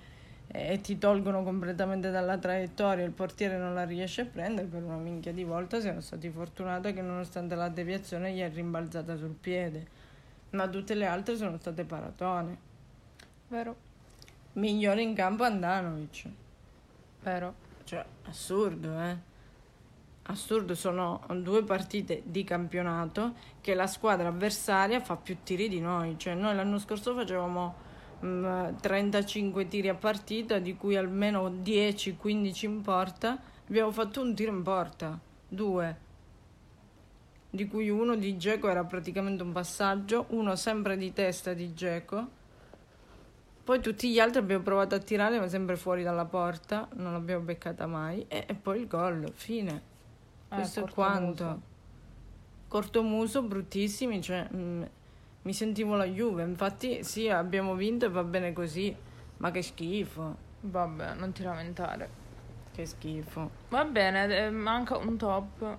e, 0.47 0.81
ti 0.81 0.97
tolgono 0.97 1.43
completamente 1.43 2.09
dalla 2.09 2.37
traiettoria, 2.37 3.03
il 3.03 3.11
portiere 3.11 3.57
non 3.57 3.73
la 3.73 3.83
riesce 3.83 4.21
a 4.21 4.25
prendere, 4.25 4.67
per 4.67 4.83
una 4.83 4.97
minchia 4.97 5.33
di 5.33 5.43
volta 5.43 5.81
siamo 5.81 5.99
stati 5.99 6.29
fortunati 6.29 6.93
che 6.93 7.01
nonostante 7.01 7.55
la 7.55 7.69
deviazione 7.69 8.31
gli 8.31 8.39
è 8.39 8.49
rimbalzata 8.49 9.17
sul 9.17 9.35
piede 9.39 10.01
ma 10.53 10.67
tutte 10.67 10.93
le 10.93 11.05
altre 11.05 11.35
sono 11.35 11.57
state 11.57 11.83
paratone. 11.83 12.57
Vero. 13.47 13.75
Migliore 14.53 15.01
in 15.01 15.13
campo 15.15 15.43
Andanovic. 15.43 16.25
Vero. 17.21 17.55
Cioè, 17.83 18.05
assurdo, 18.25 18.99
eh? 18.99 19.17
Assurdo, 20.25 20.73
sono 20.73 21.21
due 21.41 21.63
partite 21.63 22.21
di 22.25 22.43
campionato 22.43 23.33
che 23.59 23.73
la 23.73 23.87
squadra 23.87 24.29
avversaria 24.29 25.01
fa 25.01 25.17
più 25.17 25.37
tiri 25.43 25.67
di 25.67 25.81
noi. 25.81 26.17
Cioè, 26.17 26.33
noi 26.33 26.55
l'anno 26.55 26.79
scorso 26.79 27.13
facevamo 27.13 27.75
mh, 28.19 28.27
mm, 28.27 28.75
35 28.79 29.67
tiri 29.67 29.89
a 29.89 29.95
partita, 29.95 30.59
di 30.59 30.75
cui 30.75 30.95
almeno 30.95 31.49
10-15 31.49 32.65
in 32.65 32.81
porta. 32.81 33.37
Abbiamo 33.67 33.91
fatto 33.91 34.21
un 34.21 34.33
tiro 34.33 34.51
in 34.51 34.63
porta, 34.63 35.19
due 35.47 36.11
di 37.53 37.67
cui 37.67 37.87
uno 37.87 38.15
di 38.15 38.35
Geco 38.35 38.67
era 38.67 38.83
praticamente 38.83 39.43
un 39.43 39.51
passaggio, 39.51 40.25
uno 40.29 40.55
sempre 40.55 40.97
di 40.97 41.13
testa 41.13 41.53
di 41.53 41.71
Geco. 41.75 42.27
Poi 43.63 43.79
tutti 43.79 44.11
gli 44.11 44.17
altri 44.17 44.39
abbiamo 44.39 44.63
provato 44.63 44.95
a 44.95 44.97
tirare, 44.97 45.39
ma 45.39 45.47
sempre 45.47 45.75
fuori 45.75 46.01
dalla 46.01 46.25
porta, 46.25 46.87
non 46.95 47.11
l'abbiamo 47.11 47.43
beccata 47.43 47.85
mai. 47.85 48.25
E, 48.27 48.45
e 48.47 48.55
poi 48.55 48.79
il 48.79 48.87
gol, 48.87 49.31
fine. 49.35 49.92
Eh, 50.53 50.55
Questo 50.55 50.85
è 50.85 50.89
quanto. 50.89 51.43
Muso. 51.43 51.61
Cortomuso, 52.67 53.41
bruttissimi, 53.43 54.21
cioè 54.21 54.47
mh, 54.49 54.57
mm, 54.57 54.83
mi 55.43 55.53
sentivo 55.53 55.95
la 55.95 56.05
Juve. 56.05 56.43
Infatti, 56.43 57.03
sì, 57.03 57.29
abbiamo 57.29 57.75
vinto 57.75 58.05
e 58.05 58.09
va 58.09 58.23
bene 58.23 58.53
così, 58.53 58.95
ma 59.37 59.51
che 59.51 59.61
schifo. 59.61 60.35
Vabbè, 60.61 61.15
non 61.15 61.31
ti 61.31 61.43
lamentare. 61.43 62.21
Che 62.71 62.85
schifo. 62.85 63.49
Va 63.69 63.83
bene, 63.85 64.45
eh, 64.45 64.49
manca 64.49 64.97
un 64.97 65.17
top. 65.17 65.77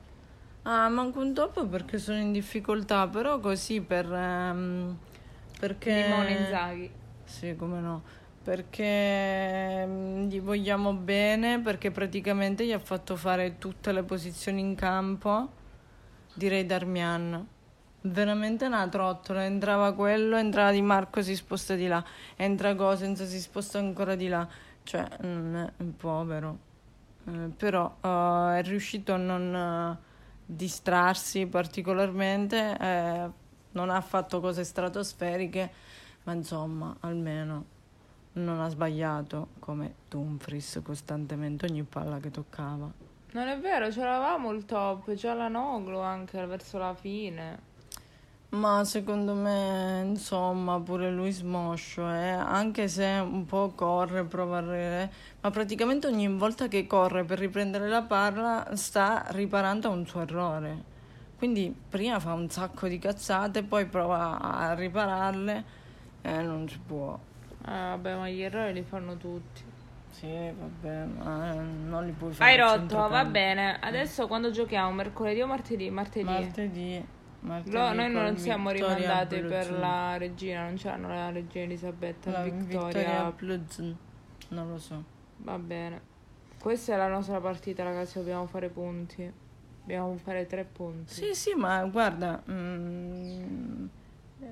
Ah, 0.63 0.89
manco 0.89 1.21
un 1.21 1.35
top 1.35 1.67
perché 1.67 1.99
sono 1.99 2.19
in 2.19 2.33
difficoltà, 2.33 3.07
però 3.09 3.39
così 3.39 3.81
per... 3.81 4.11
Um, 4.11 4.97
perché... 5.59 6.03
Limone 6.03 6.33
Inzaghi. 6.33 6.91
Sì, 7.25 7.57
come 7.57 7.81
no. 7.81 8.03
Perché 8.45 9.85
um, 9.87 10.29
gli 10.29 10.41
vogliamo 10.41 10.93
bene, 10.93 11.61
perché 11.61 11.91
praticamente 11.91 12.67
gli 12.67 12.73
ha 12.73 12.79
fatto 12.79 13.17
fare 13.17 13.59
tutte 13.59 13.91
le 13.91 14.03
posizioni 14.03 14.61
in 14.61 14.75
campo, 14.75 15.51
direi 16.35 16.67
Darmian. 16.67 17.49
Veramente 18.03 18.67
una 18.67 18.87
trottola, 18.89 19.45
entrava 19.45 19.95
quello, 19.95 20.37
entrava 20.37 20.71
Di 20.71 20.83
Marco, 20.83 21.23
si 21.23 21.35
sposta 21.35 21.75
di 21.75 21.87
là, 21.87 22.05
entra 22.37 22.75
Gosens, 22.75 23.27
si 23.27 23.41
sposta 23.41 23.79
ancora 23.79 24.15
di 24.15 24.29
là. 24.29 24.47
Cioè, 24.83 25.09
mm, 25.25 25.57
è 25.57 25.83
povero. 25.97 26.59
Eh, 27.27 27.51
però 27.57 27.97
uh, 28.01 28.53
è 28.55 28.63
riuscito 28.63 29.15
a 29.15 29.17
non... 29.17 29.99
Uh, 29.99 30.13
distrarsi 30.47 31.47
particolarmente, 31.47 32.77
eh, 32.79 33.31
non 33.73 33.91
ha 33.91 34.01
fatto 34.01 34.41
cose 34.41 34.65
stratosferiche, 34.65 35.73
ma 36.25 36.33
insomma, 36.33 36.97
almeno 37.01 37.73
non 38.35 38.61
ha 38.61 38.69
sbagliato 38.69 39.49
come 39.59 39.95
Dumfries 40.09 40.81
costantemente 40.83 41.67
ogni 41.67 41.83
palla 41.83 42.19
che 42.19 42.31
toccava. 42.31 42.91
Non 43.33 43.49
è 43.49 43.59
vero, 43.59 43.91
ce 43.91 44.01
l'avevamo 44.01 44.53
il 44.53 44.65
top, 44.65 45.15
c'era 45.15 45.35
la 45.35 45.49
Noglu 45.49 45.99
anche 45.99 46.45
verso 46.47 46.79
la 46.79 46.95
fine. 46.95 47.73
Ma 48.51 48.85
secondo 48.85 49.35
me, 49.35 50.03
insomma, 50.05 50.79
pure 50.81 51.11
lui 51.11 51.33
smoscio, 51.33 52.09
eh? 52.09 52.31
anche 52.31 52.87
se 52.87 53.05
un 53.05 53.45
po' 53.47 53.73
corre, 53.75 54.23
prova 54.25 54.59
a... 54.59 54.61
Re... 54.61 55.13
ma 55.41 55.51
praticamente 55.51 56.07
ogni 56.07 56.29
volta 56.29 56.69
che 56.69 56.87
corre 56.87 57.25
per 57.25 57.41
riprendere 57.41 57.89
la 57.89 58.03
palla 58.03 58.69
sta 58.75 59.25
riparando 59.31 59.89
a 59.89 59.91
un 59.91 60.07
suo 60.07 60.21
errore. 60.21 60.93
Quindi 61.37 61.75
prima 61.89 62.21
fa 62.21 62.33
un 62.35 62.49
sacco 62.49 62.87
di 62.87 63.01
cazzate, 63.01 63.65
poi 63.65 63.87
prova 63.87 64.39
a 64.41 64.73
ripararle 64.75 65.65
e 66.23 66.43
non 66.43 66.69
si 66.69 66.79
può. 66.79 67.19
Eh, 67.67 67.71
vabbè, 67.71 68.17
ma 68.17 68.29
gli 68.29 68.43
errori 68.43 68.73
li 68.73 68.83
fanno 68.83 69.17
tutti. 69.17 69.63
Sì, 70.11 70.29
vabbè, 70.29 71.05
ma 71.07 71.55
non 71.55 72.05
li 72.05 72.13
puoi 72.13 72.33
fare. 72.33 72.51
Hai 72.51 72.59
rotto, 72.59 73.09
va 73.09 73.25
bene. 73.25 73.79
Adesso 73.81 74.27
quando 74.27 74.51
giochiamo? 74.51 74.93
Mercoledì 74.93 75.41
o 75.41 75.47
martedì? 75.47 75.91
Martedì. 75.91 76.25
Martedì. 77.41 77.77
No, 77.77 77.93
noi 77.93 78.11
non 78.11 78.37
siamo 78.37 78.71
Victoria 78.71 78.97
rimandati 78.97 79.39
Bluzzen. 79.41 79.69
per 79.69 79.79
la 79.79 80.17
regina, 80.17 80.63
non 80.63 80.75
c'hanno 80.77 81.09
la 81.09 81.31
regina 81.31 81.65
Elisabetta, 81.65 82.31
la 82.31 82.43
Victoria. 82.43 83.33
Victoria 83.37 83.97
non 84.49 84.71
lo 84.71 84.79
so. 84.79 85.03
Va 85.39 85.59
bene. 85.59 86.13
Questa 86.59 86.95
è 86.95 86.97
la 86.97 87.09
nostra 87.09 87.41
partita, 87.41 87.83
ragazzi, 87.83 88.19
dobbiamo 88.19 88.47
fare 88.47 88.69
punti. 88.69 89.31
Dobbiamo 89.81 90.17
fare 90.17 90.47
tre 90.47 90.65
punti. 90.65 91.13
Sì, 91.13 91.35
sì, 91.35 91.55
ma 91.55 91.85
guarda, 91.85 92.43
mm, 92.51 93.87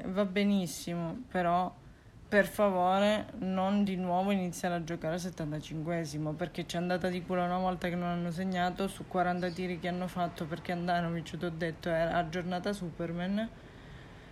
va 0.07 0.25
benissimo, 0.26 1.23
però 1.31 1.73
per 2.33 2.47
favore 2.47 3.27
non 3.41 3.85
di 3.85 3.95
nuovo 3.97 4.31
iniziare 4.31 4.77
a 4.77 4.83
giocare 4.83 5.17
al 5.17 5.21
75esimo 5.21 6.35
perché 6.35 6.67
ci 6.67 6.77
è 6.77 6.79
andata 6.79 7.09
di 7.09 7.23
culo 7.23 7.45
una 7.45 7.59
volta 7.59 7.91
che 7.91 7.95
non 7.95 8.09
hanno 8.09 8.31
segnato 8.31 8.89
su 8.89 9.07
40 9.07 9.51
tiri 9.51 9.79
che 9.79 9.89
hanno 9.89 10.07
fatto 10.07 10.47
perché 10.47 10.73
Andanovic 10.73 11.37
ti 11.37 11.45
ho 11.45 11.51
detto 11.51 11.91
era 11.91 12.17
a 12.17 12.27
giornata 12.31 12.73
Superman 12.73 13.47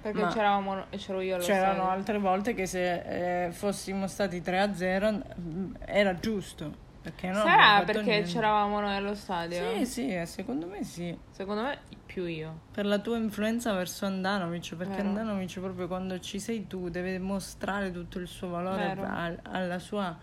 Perché 0.00 0.26
c'eravamo, 0.28 0.87
c'ero 0.97 1.21
io 1.21 1.35
allo 1.35 1.45
c'erano 1.45 1.75
stadio. 1.75 1.90
altre 1.90 2.19
volte 2.19 2.54
che 2.54 2.64
se 2.64 3.45
eh, 3.49 3.52
fossimo 3.52 4.07
stati 4.07 4.40
3-0 4.40 5.23
mm, 5.38 5.75
era 5.85 6.14
giusto. 6.19 6.88
Perché 7.02 7.28
no, 7.28 7.35
Sarà 7.42 7.83
perché 7.85 8.23
c'eravamo 8.23 8.78
noi 8.80 8.95
allo 8.95 9.14
stadio? 9.14 9.75
Sì, 9.78 9.87
sì, 9.87 10.14
eh, 10.14 10.26
secondo 10.26 10.66
me 10.66 10.85
sì. 10.85 11.16
Secondo 11.30 11.62
me 11.62 11.78
più 12.04 12.25
io. 12.26 12.61
Per 12.73 12.85
la 12.85 12.99
tua 12.99 13.16
influenza 13.16 13.73
verso 13.73 14.04
Andanovic, 14.04 14.75
perché 14.76 14.97
Vero. 14.97 15.09
Andanovic 15.09 15.61
proprio 15.61 15.87
quando 15.87 16.21
ci 16.21 16.38
sei 16.38 16.66
tu 16.66 16.90
deve 16.90 17.19
mostrare 17.19 17.90
tutto 17.90 18.19
il 18.19 18.26
suo 18.28 18.49
valore 18.49 18.90
al- 19.00 19.38
alla 19.42 19.78
sua 19.78 20.14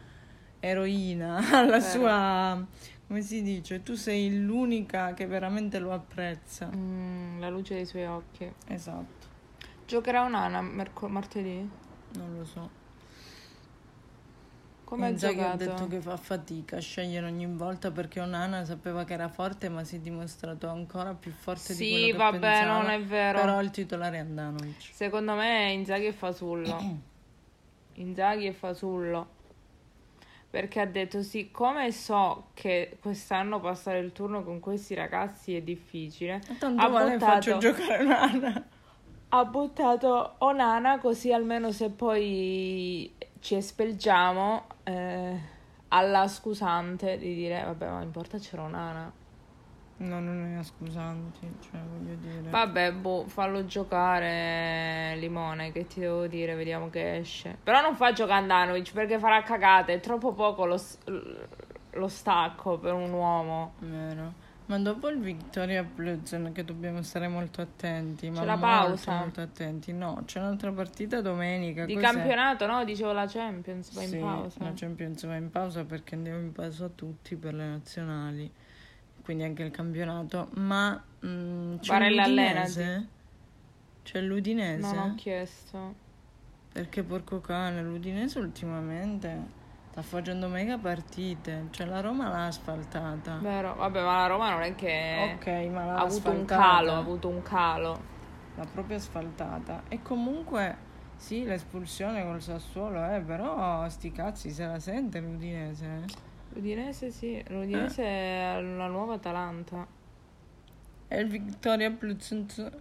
eroina, 0.60 1.38
alla 1.51 1.79
Vero. 1.79 1.81
sua... 1.81 2.65
come 3.07 3.22
si 3.22 3.41
dice? 3.41 3.81
Tu 3.81 3.96
sei 3.96 4.39
l'unica 4.43 5.13
che 5.15 5.25
veramente 5.25 5.79
lo 5.79 5.93
apprezza. 5.93 6.69
Mm, 6.75 7.39
la 7.39 7.50
luce 7.50 7.74
dei 7.75 7.86
suoi 7.86 8.05
occhi. 8.05 8.51
Esatto, 8.67 9.27
Giocherà 9.88 10.22
un'ana 10.24 10.62
merco- 10.62 11.07
martedì? 11.07 11.67
non 12.13 12.36
lo 12.38 12.46
so. 12.46 12.69
Come 14.88 15.08
ha 15.08 15.10
Inzaghi 15.10 15.39
ha 15.41 15.58
giocato? 15.58 15.63
detto 15.65 15.88
che 15.89 16.00
fa 16.00 16.15
fatica 16.15 16.77
a 16.77 16.79
scegliere 16.79 17.25
ogni 17.25 17.46
volta 17.46 17.91
perché 17.91 18.22
Onana 18.22 18.63
sapeva 18.63 19.03
che 19.03 19.13
era 19.13 19.27
forte 19.27 19.67
ma 19.67 19.84
si 19.84 19.98
è 19.98 20.00
dimostrato 20.00 20.70
ancora 20.70 21.13
più 21.13 21.32
forte 21.34 21.75
di 21.75 21.79
quello 21.89 22.06
Sì, 22.06 22.12
che 22.12 22.17
vabbè, 22.17 22.39
pensava. 22.39 22.82
non 22.82 22.89
è 22.91 23.01
vero. 23.01 23.39
Però 23.41 23.62
il 23.62 23.70
titolare 23.72 24.15
è 24.15 24.20
Andanovic. 24.22 24.89
Secondo 24.94 25.34
me 25.34 25.72
Inzaghi 25.74 26.06
è 26.06 26.13
fasullo. 26.13 26.77
Inzaghi 27.96 28.46
è 28.46 28.53
fasullo. 28.53 29.36
Perché 30.50 30.79
ha 30.79 30.86
detto, 30.86 31.22
siccome 31.22 31.91
so 31.91 32.48
che 32.53 32.98
quest'anno 33.01 33.60
passare 33.60 34.00
il 34.00 34.13
turno 34.13 34.41
con 34.44 34.62
questi 34.62 34.94
ragazzi 34.96 35.53
è 35.53 35.62
difficile, 35.62 36.41
Tanto 36.58 36.82
Ha 36.82 36.88
vale 36.88 37.12
buttato- 37.17 37.32
faccio 37.34 37.58
giocare 37.58 38.03
Onana. 38.06 38.63
ha 39.29 39.44
buttato 39.46 40.36
Onana 40.38 40.98
così 41.00 41.34
almeno 41.34 41.74
se 41.74 41.89
poi 41.89 43.13
ci 43.41 43.56
espelgiamo 43.56 44.67
eh, 44.88 45.39
alla 45.89 46.27
scusante 46.27 47.17
di 47.17 47.36
dire, 47.36 47.62
vabbè, 47.63 47.89
ma 47.89 48.01
in 48.01 48.12
porta 48.12 48.38
c'era 48.38 48.63
Onana. 48.63 49.12
No, 50.00 50.20
non 50.20 50.58
è 50.58 50.63
scusanti, 50.63 51.51
cioè 51.60 51.79
voglio 51.82 52.15
dire. 52.15 52.50
Vabbè, 52.50 52.94
boh, 52.94 53.25
fallo 53.27 53.65
giocare 53.65 55.15
Limone, 55.17 55.72
che 55.72 55.88
ti 55.88 56.00
devo 56.00 56.27
dire, 56.27 56.56
vediamo 56.56 56.89
che 56.89 57.17
esce. 57.17 57.58
Però 57.62 57.82
non 57.82 57.96
fa 57.96 58.13
giocare 58.13 58.39
Andanovic 58.41 58.94
perché 58.94 59.20
farà 59.20 59.41
cagate, 59.41 59.94
è 59.94 60.00
troppo 60.00 60.34
poco 60.34 60.65
lo, 60.65 60.79
lo 61.91 62.08
stacco 62.08 62.77
per 62.77 62.94
un 62.94 63.12
uomo. 63.12 63.74
Vero. 63.79 64.46
Ma 64.67 64.77
dopo 64.79 65.07
il 65.07 65.19
Victoria 65.19 65.81
Plzen 65.83 66.51
che 66.53 66.65
dobbiamo 66.65 67.01
stare 67.01 67.29
molto 67.29 67.62
attenti. 67.62 68.29
Ma 68.29 68.39
C'è 68.39 68.45
la 68.45 68.55
molto, 68.57 68.67
pausa. 68.67 69.17
Molto 69.19 69.41
attenti. 69.41 69.93
No, 69.93 70.21
c'è 70.25 70.39
un'altra 70.39 70.71
partita 70.74 71.21
domenica. 71.21 71.86
Di 71.86 71.93
cos'è? 71.93 72.05
campionato, 72.05 72.65
no? 72.65 72.83
Dicevo 72.83 73.13
la 73.13 73.25
Champions, 73.27 73.93
va 73.93 74.01
in 74.03 74.09
Sì, 74.09 74.17
pausa. 74.17 74.63
la 74.63 74.74
Champions 74.75 75.25
va 75.25 75.36
in 75.38 75.50
pausa 75.50 75.86
perché 75.86 76.15
andiamo 76.15 76.39
in 76.39 76.51
pausa 76.51 76.89
tutti 76.89 77.36
per 77.38 77.53
le 77.53 77.65
nazionali. 77.65 78.51
Quindi 79.24 79.43
anche 79.43 79.63
il 79.63 79.71
campionato. 79.71 80.50
Ma 80.55 81.01
mm, 81.25 81.77
c'è 81.77 81.91
Barella, 81.93 82.27
l'Udinese? 82.27 83.07
C'è 84.03 84.19
l'Udinese? 84.21 84.93
Non 84.93 84.97
ho 85.12 85.15
chiesto. 85.15 86.05
Perché 86.74 87.03
porco 87.03 87.39
cane, 87.39 87.81
l'Udinese 87.81 88.39
ultimamente 88.39 89.65
sta 89.97 90.01
facendo 90.03 90.47
mega 90.47 90.77
partite. 90.77 91.67
Cioè 91.71 91.87
la 91.87 92.01
Roma 92.01 92.29
l'ha 92.29 92.45
asfaltata. 92.45 93.37
Vero, 93.41 93.73
vabbè, 93.75 94.03
ma 94.03 94.17
la 94.21 94.27
Roma 94.27 94.51
non 94.51 94.61
è 94.61 94.75
che 94.75 95.33
ok, 95.35 95.47
ma 95.71 95.85
l'ha 95.85 95.95
ha 95.95 96.01
avuto 96.01 96.29
un 96.29 96.45
calo, 96.45 96.91
ha 96.91 96.97
avuto 96.97 97.27
un 97.27 97.41
calo. 97.41 97.99
L'ha 98.55 98.65
proprio 98.71 98.97
asfaltata. 98.97 99.83
E 99.87 100.01
comunque, 100.03 100.77
sì, 101.15 101.43
l'espulsione 101.45 102.23
col 102.23 102.41
Sassuolo, 102.41 103.03
eh, 103.11 103.21
però 103.21 103.87
sti 103.89 104.11
cazzi 104.11 104.51
se 104.51 104.65
la 104.65 104.79
sente 104.79 105.19
l'Udinese. 105.19 105.85
eh. 105.85 106.13
L'Udinese 106.53 107.09
sì, 107.11 107.43
l'Udinese 107.47 108.03
è 108.03 108.61
la 108.61 108.87
nuova 108.87 109.15
Atalanta, 109.15 109.85
E 111.07 111.19
il 111.19 111.27
Victoria 111.27 111.89
Pluzent. 111.89 112.71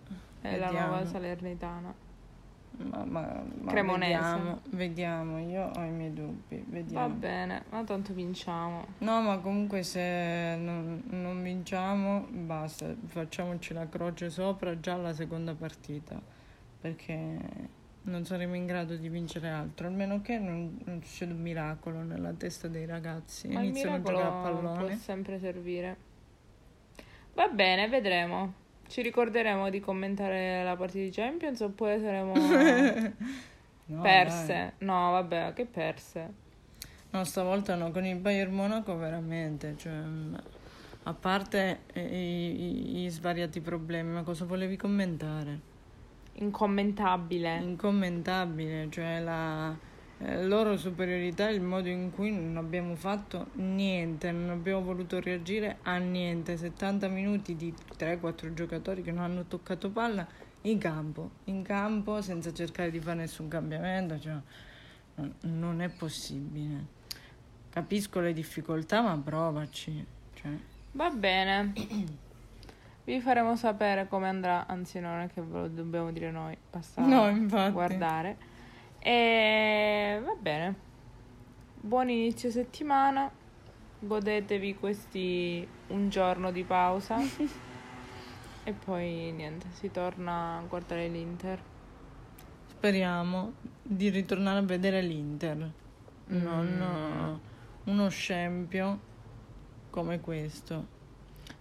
è 0.43 0.59
la 0.59 0.71
nuova 0.71 1.05
Salernitana. 1.07 1.95
Ma, 2.79 3.05
ma, 3.05 3.43
ma 3.61 3.71
Cremonese. 3.71 4.13
Vediamo, 4.15 4.61
vediamo, 4.71 5.39
io 5.39 5.71
ho 5.75 5.83
i 5.83 5.91
miei 5.91 6.13
dubbi. 6.13 6.59
Va 6.59 6.65
Vediamo. 6.69 7.15
bene, 7.15 7.65
ma 7.71 7.83
tanto 7.85 8.13
vinciamo. 8.13 8.85
No, 8.99 9.23
ma 9.23 9.39
comunque 9.39 9.83
se 9.83 10.57
non, 10.59 11.03
non 11.07 11.43
vinciamo, 11.43 12.27
basta, 12.31 12.95
facciamoci 13.07 13.73
la 13.73 13.89
croce 13.89 14.29
sopra 14.29 14.79
già 14.79 14.93
alla 14.93 15.15
seconda 15.15 15.55
partita, 15.55 16.21
perché 16.81 17.39
non 18.03 18.25
saremo 18.27 18.55
in 18.55 18.67
grado 18.67 18.95
di 18.97 19.09
vincere 19.09 19.49
altro, 19.49 19.87
almeno 19.87 20.21
che 20.21 20.39
non, 20.39 20.79
non 20.85 21.03
succeda 21.03 21.33
un 21.33 21.41
miracolo 21.41 22.03
nella 22.03 22.33
testa 22.35 22.69
dei 22.69 22.85
ragazzi, 22.85 23.49
Ma 23.49 23.61
il 23.63 23.69
iniziano 23.69 23.97
a 23.97 23.99
giocare 24.01 24.19
a 24.23 24.25
miracolo 24.31 24.59
può 24.61 24.73
pallone. 24.75 24.97
sempre 24.99 25.39
servire. 25.39 25.97
Va 27.35 27.49
bene, 27.49 27.89
vedremo. 27.89 28.65
Ci 28.89 29.03
ricorderemo 29.03 29.69
di 29.71 29.81
commentare 29.81 30.63
la 30.65 30.77
partita 30.77 31.05
di 31.05 31.11
Champions 31.11 31.61
oppure 31.61 32.01
saremo 32.01 32.35
No, 33.89 34.03
perse? 34.03 34.75
No, 34.79 35.11
vabbè, 35.13 35.53
che 35.55 35.67
perse. 35.67 36.21
dai. 36.21 36.35
No, 37.11 37.25
stavolta 37.25 37.75
no, 37.77 37.91
con 37.91 38.05
il 38.05 38.17
Bayern 38.17 38.53
Monaco 38.55 38.97
veramente, 38.97 39.77
cioè, 39.77 39.93
mm, 39.93 40.35
a 41.05 41.15
parte 41.15 41.81
eh, 41.93 42.01
i, 42.03 43.01
i- 43.03 43.05
i 43.05 43.09
svariati 43.11 43.61
problemi, 43.61 44.11
ma 44.13 44.23
cosa 44.23 44.45
volevi 44.45 44.77
commentare? 44.77 45.61
Incommentabile. 46.39 47.57
incommentabile, 47.59 48.89
cioè 48.91 49.21
la 49.21 49.73
eh, 49.73 49.86
loro 50.19 50.77
superiorità, 50.79 51.49
il 51.51 51.61
modo 51.61 51.89
in 51.89 52.11
cui 52.11 52.31
non 52.33 52.57
abbiamo 52.57 52.95
fatto 52.97 53.49
niente, 53.55 54.31
non 54.33 54.49
abbiamo 54.51 54.83
voluto 54.83 55.21
reagire 55.21 55.79
a 55.83 55.97
niente. 55.99 56.57
70 56.57 57.09
minuti 57.09 57.55
di 57.55 57.73
3-4 57.99 58.55
giocatori 58.55 59.03
che 59.03 59.13
non 59.13 59.25
hanno 59.25 59.45
toccato 59.45 59.91
palla 59.91 60.27
in 60.63 60.79
campo, 60.79 61.31
in 61.45 61.63
campo 61.63 62.21
senza 62.23 62.53
cercare 62.53 62.91
di 62.91 62.99
fare 62.99 63.19
nessun 63.19 63.49
cambiamento, 63.49 64.19
cioè, 64.19 64.35
non- 65.43 65.81
è 65.83 65.89
possibile. 65.91 66.95
Capisco 67.71 68.21
le 68.21 68.33
difficoltà, 68.33 69.03
ma 69.03 69.17
provaci. 69.23 70.05
Cioè, 70.35 70.51
Va 70.93 71.11
bene. 71.11 71.73
Vi 73.05 73.21
faremo 73.21 73.55
sapere 73.55 74.09
come 74.09 74.29
andrà, 74.29 74.67
anzi 74.67 74.99
non 74.99 75.21
è 75.21 75.29
che 75.29 75.41
ve 75.43 75.61
lo 75.61 75.69
dobbiamo 75.69 76.11
dire 76.11 76.31
noi, 76.31 76.57
basta 76.71 77.05
No, 77.07 77.29
infatti. 77.29 77.73
guardare. 77.73 78.37
E 79.09 80.21
va 80.25 80.35
bene. 80.37 80.75
Buon 81.81 82.09
inizio 82.09 82.51
settimana. 82.51 83.31
Godetevi 84.01 84.75
questi 84.75 85.65
un 85.89 86.09
giorno 86.09 86.51
di 86.51 86.65
pausa. 86.65 87.17
e 88.65 88.73
poi 88.73 89.31
niente, 89.31 89.67
si 89.75 89.93
torna 89.93 90.57
a 90.59 90.63
guardare 90.63 91.07
l'Inter. 91.07 91.63
Speriamo 92.67 93.53
di 93.81 94.09
ritornare 94.09 94.59
a 94.59 94.63
vedere 94.63 95.01
l'Inter, 95.03 95.71
Mm. 96.29 96.43
non 96.43 97.41
eh, 97.87 97.89
uno 97.89 98.09
scempio 98.09 98.99
come 99.91 100.19
questo, 100.19 100.85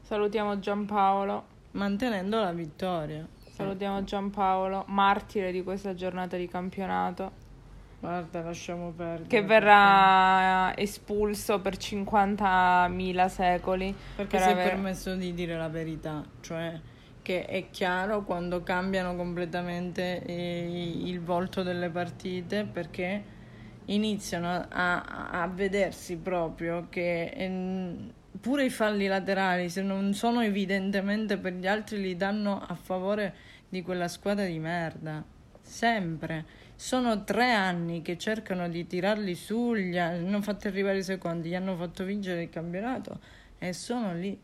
Salutiamo 0.02 0.58
Giampaolo. 0.58 1.46
mantenendo 1.74 2.40
la 2.40 2.52
vittoria. 2.52 3.28
Salutiamo 3.56 4.04
Giampaolo, 4.04 4.84
martire 4.88 5.50
di 5.54 5.64
questa 5.64 5.94
giornata 5.94 6.36
di 6.36 6.46
campionato. 6.46 7.32
Guarda, 8.02 8.42
lasciamo 8.42 8.92
perdere. 8.92 9.30
che 9.30 9.44
verrà 9.44 10.76
espulso 10.76 11.62
per 11.62 11.78
50.000 11.78 13.28
secoli. 13.30 13.96
Perché 14.18 14.36
per 14.36 14.42
si 14.42 14.50
è 14.50 14.52
aver- 14.52 14.70
permesso 14.72 15.16
di 15.16 15.34
dire 15.34 15.56
la 15.56 15.70
verità, 15.70 16.22
cioè 16.42 16.78
che 17.22 17.46
è 17.46 17.70
chiaro 17.70 18.26
quando 18.26 18.62
cambiano 18.62 19.16
completamente 19.16 20.22
eh, 20.26 20.92
il 21.06 21.22
volto 21.22 21.64
delle 21.64 21.90
partite 21.90 22.66
perché 22.66 23.24
iniziano 23.86 24.68
a, 24.70 25.30
a 25.32 25.48
vedersi 25.48 26.18
proprio 26.18 26.88
che 26.90 27.32
ehm, 27.34 28.12
pure 28.46 28.66
i 28.66 28.70
falli 28.70 29.08
laterali 29.08 29.72
se 29.72 29.82
non 29.82 30.14
sono 30.14 30.44
evidentemente 30.44 31.40
per 31.40 31.54
gli 31.54 31.66
altri 31.66 32.00
li 32.00 32.16
danno 32.16 32.64
a 32.64 32.76
favore 32.76 33.34
di 33.68 33.82
quella 33.82 34.08
squadra 34.08 34.46
di 34.46 34.60
merda. 34.60 35.24
Sempre. 35.60 36.46
Sono 36.76 37.24
tre 37.24 37.52
anni 37.52 38.04
che 38.04 38.20
cercano 38.20 38.70
di 38.70 38.86
tirarli 38.86 39.34
su 39.34 39.74
gli 39.74 39.98
hanno 39.98 40.44
fatto 40.44 40.68
arrivare 40.68 41.00
i 41.00 41.04
secondi 41.04 41.50
gli 41.50 41.56
hanno 41.56 41.76
fatto 41.76 42.04
vincere 42.04 42.44
il 42.44 42.50
campionato 42.52 43.20
e 43.58 43.74
sono 43.74 44.14
lì. 44.14 44.40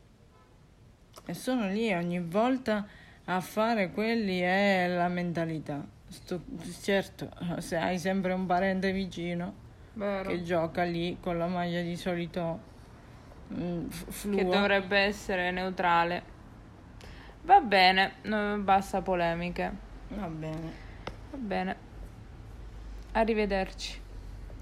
E 1.23 1.33
sono 1.35 1.67
lì 1.67 1.93
ogni 1.93 2.21
volta 2.21 2.87
a 3.25 3.39
fare 3.39 3.91
quelli 3.91 4.39
è 4.39 4.87
la 4.87 5.09
mentalità. 5.09 5.85
Sto- 6.07 6.41
certo 6.81 7.29
se 7.59 7.75
hai 7.75 7.99
sempre 7.99 8.33
un 8.33 8.47
parente 8.47 8.91
vicino 8.93 9.53
Vero. 9.93 10.27
che 10.27 10.41
gioca 10.41 10.81
lì 10.81 11.17
con 11.19 11.37
la 11.37 11.45
maglia 11.45 11.81
di 11.81 11.95
solito 11.95 12.70
mm, 13.51 13.87
fluo 13.89 14.35
Che 14.35 14.45
dovrebbe 14.45 14.97
essere 14.99 15.51
neutrale. 15.51 16.23
Va 17.43 17.59
bene, 17.59 18.13
basta 18.59 19.01
polemiche. 19.01 19.71
va 20.09 20.27
bene 20.27 20.89
Va 21.31 21.37
bene. 21.37 21.75
Arrivederci. 23.13 24.00